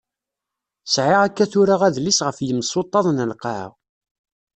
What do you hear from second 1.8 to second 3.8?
adlis ɣef yimsuṭṭaḍ n lqaεa.